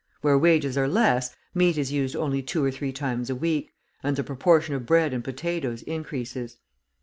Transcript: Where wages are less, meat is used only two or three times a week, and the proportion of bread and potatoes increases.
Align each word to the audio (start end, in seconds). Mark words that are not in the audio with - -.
Where 0.21 0.35
wages 0.35 0.79
are 0.79 0.87
less, 0.87 1.35
meat 1.53 1.77
is 1.77 1.91
used 1.91 2.15
only 2.15 2.41
two 2.41 2.65
or 2.65 2.71
three 2.71 2.91
times 2.91 3.29
a 3.29 3.35
week, 3.35 3.69
and 4.01 4.15
the 4.15 4.23
proportion 4.23 4.73
of 4.73 4.87
bread 4.87 5.13
and 5.13 5.23
potatoes 5.23 5.83
increases. 5.83 6.57